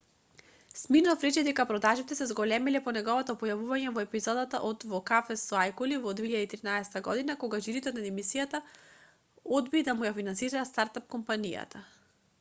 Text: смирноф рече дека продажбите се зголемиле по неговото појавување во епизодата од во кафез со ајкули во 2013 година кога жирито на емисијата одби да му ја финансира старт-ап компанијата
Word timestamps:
смирноф 0.83 1.23
рече 1.25 1.41
дека 1.47 1.65
продажбите 1.71 2.15
се 2.19 2.25
зголемиле 2.29 2.79
по 2.87 2.93
неговото 2.95 3.33
појавување 3.43 3.91
во 3.97 4.05
епизодата 4.07 4.61
од 4.69 4.85
во 4.93 5.01
кафез 5.11 5.43
со 5.51 5.59
ајкули 5.65 5.99
во 6.07 6.13
2013 6.21 6.95
година 7.09 7.35
кога 7.45 7.59
жирито 7.67 7.93
на 7.99 8.05
емисијата 8.13 8.61
одби 9.59 9.83
да 9.91 9.95
му 10.01 10.09
ја 10.09 10.15
финансира 10.21 10.65
старт-ап 10.71 11.13
компанијата 11.17 11.83